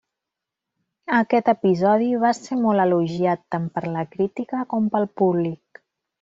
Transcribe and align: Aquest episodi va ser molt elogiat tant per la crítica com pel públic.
Aquest 1.17 1.51
episodi 1.53 2.07
va 2.23 2.31
ser 2.37 2.57
molt 2.63 2.85
elogiat 2.87 3.45
tant 3.57 3.69
per 3.77 3.85
la 3.97 4.07
crítica 4.17 4.65
com 4.73 4.89
pel 4.97 5.07
públic. 5.23 5.85